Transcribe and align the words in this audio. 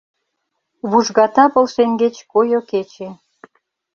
Вужгата 0.89 1.45
пыл 1.53 1.65
шеҥгеч 1.73 2.15
койо 2.31 2.59
кече. 2.71 3.09